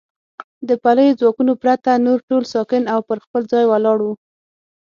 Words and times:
د 0.67 0.69
پلیو 0.83 1.17
ځواکونو 1.19 1.53
پرته 1.63 1.91
نور 2.05 2.19
ټول 2.29 2.43
ساکن 2.53 2.83
او 2.93 2.99
پر 3.09 3.17
خپل 3.25 3.41
ځای 3.53 3.65
ولاړ 3.67 3.97
و. 4.03 4.07